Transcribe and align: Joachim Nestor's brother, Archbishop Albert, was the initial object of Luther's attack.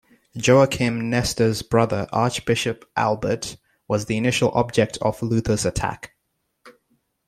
Joachim 0.33 1.11
Nestor's 1.11 1.61
brother, 1.61 2.07
Archbishop 2.11 2.89
Albert, 2.97 3.57
was 3.87 4.05
the 4.07 4.17
initial 4.17 4.49
object 4.53 4.97
of 4.99 5.21
Luther's 5.21 5.63
attack. 5.63 6.13